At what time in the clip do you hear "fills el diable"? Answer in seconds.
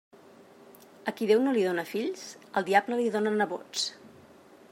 1.91-3.01